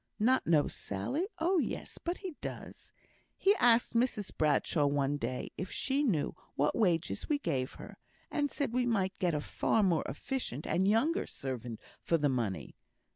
"Not 0.17 0.47
know 0.47 0.67
Sally? 0.67 1.27
Oh 1.37 1.59
yes, 1.59 1.99
but 2.03 2.17
he 2.17 2.35
does. 2.41 2.91
He 3.37 3.53
asked 3.57 3.93
Mrs 3.93 4.35
Bradshaw 4.35 4.87
one 4.87 5.17
day, 5.17 5.51
if 5.59 5.69
she 5.71 6.01
knew 6.01 6.33
what 6.55 6.75
wages 6.75 7.29
we 7.29 7.37
gave 7.37 7.73
her, 7.73 7.99
and 8.31 8.49
said 8.49 8.73
we 8.73 8.87
might 8.87 9.13
get 9.19 9.35
a 9.35 9.41
far 9.41 9.83
more 9.83 10.03
efficient 10.09 10.65
and 10.65 10.87
younger 10.87 11.27
servant 11.27 11.79
for 12.01 12.17
the 12.17 12.29
money. 12.29 12.73